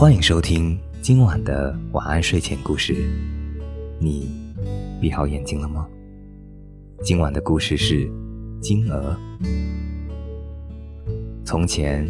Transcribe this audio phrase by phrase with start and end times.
[0.00, 3.06] 欢迎收听今晚的晚安睡前故事。
[3.98, 4.30] 你
[4.98, 5.86] 闭好眼睛了吗？
[7.02, 8.06] 今晚的故事是
[8.60, 9.14] 《金鹅》。
[11.44, 12.08] 从前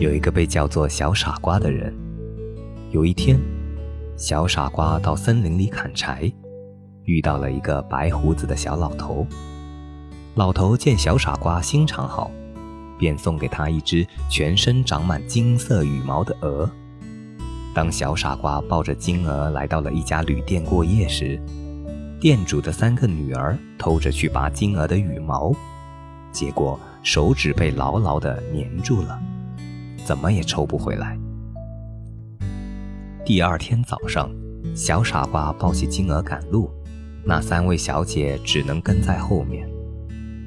[0.00, 1.94] 有一个被叫做小傻瓜的人。
[2.92, 3.38] 有一天，
[4.16, 6.32] 小傻瓜到森林里砍柴，
[7.04, 9.26] 遇到了一个白胡子的小老头。
[10.34, 12.30] 老头见小傻瓜心肠好，
[12.98, 16.70] 便送给他一只全身长满金色羽毛的鹅。
[17.78, 21.40] 当小傻瓜抱着金鹅来到了一家旅店过夜时，
[22.18, 25.54] 店主的三个女儿偷着去拔金鹅的羽毛，
[26.32, 29.16] 结果手指被牢牢地粘住了，
[30.04, 31.16] 怎么也抽不回来。
[33.24, 34.28] 第二天早上，
[34.74, 36.68] 小傻瓜抱起金鹅赶路，
[37.24, 39.70] 那三位小姐只能跟在后面。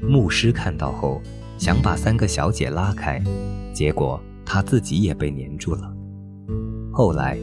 [0.01, 1.21] 牧师看到后，
[1.57, 3.23] 想把三个小姐拉开，
[3.71, 5.95] 结果他自己也被粘住了。
[6.93, 7.37] 后来，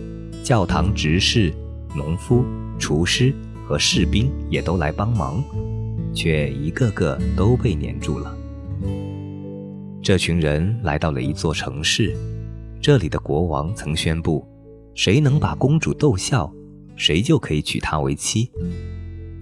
[0.45, 1.51] 教堂执事、
[1.97, 2.45] 农夫、
[2.79, 3.35] 厨师
[3.67, 5.43] 和士兵也都来帮忙，
[6.13, 8.37] 却一个个都被粘住了。
[10.03, 12.15] 这群人来到了一座城市，
[12.79, 14.47] 这里的国王曾宣布，
[14.95, 16.53] 谁能把公主逗笑，
[16.95, 18.51] 谁就可以娶她为妻。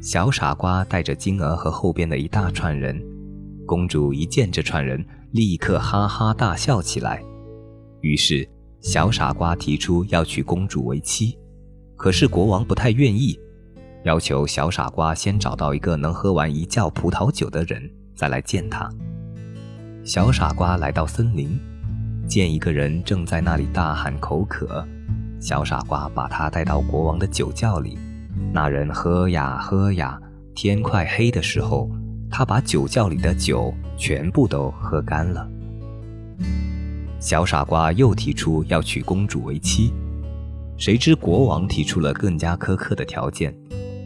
[0.01, 3.03] 小傻瓜带着金鹅和后边的一大串人，
[3.67, 7.21] 公主一见这串人，立刻哈哈大笑起来，
[8.03, 8.49] 于是。
[8.87, 11.37] 小傻瓜提出要娶公主为妻，
[11.97, 13.37] 可是国王不太愿意，
[14.05, 17.83] 要求小傻瓜先找到一个能喝完一窖葡萄酒的人
[18.15, 18.89] 再来见他。
[20.05, 21.59] 小傻瓜来到森林，
[22.29, 24.87] 见一个人正在那里大喊口渴，
[25.41, 27.99] 小傻瓜把他带到国王的酒窖里，
[28.53, 30.17] 那人喝呀喝呀，
[30.55, 31.91] 天快黑的时候，
[32.31, 35.45] 他把酒窖里的酒全部都喝干了。
[37.19, 39.93] 小傻瓜又提出要娶公主为妻，
[40.77, 43.55] 谁知国王提出了更加苛刻的条件，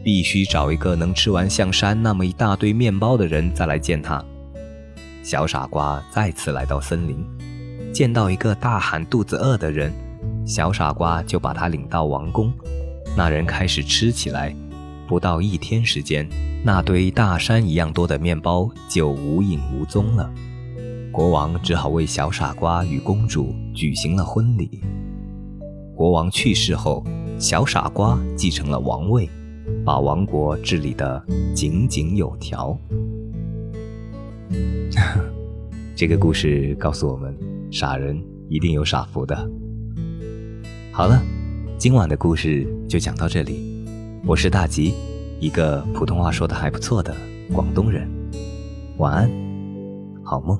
[0.03, 4.23] 必须找一个能吃完象山那么一大堆面包的人再来见他。
[5.23, 7.23] 小傻瓜再次来到森林，
[7.93, 9.93] 见到一个大喊肚子饿的人，
[10.45, 12.51] 小傻瓜就把他领到王宫，
[13.15, 14.55] 那人开始吃起来，
[15.07, 16.27] 不到一天时间，
[16.63, 20.31] 那堆大山一样多的面包就无影无踪了。
[21.11, 24.81] 国王只好为小傻瓜与公主举行了婚礼。
[25.93, 27.03] 国王去世后，
[27.37, 29.29] 小傻瓜继承了王位，
[29.85, 31.21] 把王国治理得
[31.53, 32.77] 井井有条。
[35.93, 37.37] 这个故事告诉我们，
[37.69, 38.17] 傻人
[38.47, 39.35] 一定有傻福的。
[40.93, 41.21] 好了，
[41.77, 43.85] 今晚的故事就讲到这里。
[44.25, 44.93] 我是大吉，
[45.41, 47.13] 一个普通话说的还不错的
[47.51, 48.09] 广东人。
[48.97, 49.29] 晚安，
[50.23, 50.57] 好梦。